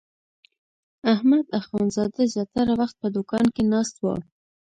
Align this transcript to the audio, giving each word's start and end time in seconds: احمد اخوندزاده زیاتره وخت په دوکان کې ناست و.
احمد 1.13 1.45
اخوندزاده 1.59 2.21
زیاتره 2.33 2.73
وخت 2.81 2.95
په 3.01 3.07
دوکان 3.15 3.45
کې 3.55 3.63
ناست 3.71 3.95
و. 3.99 4.05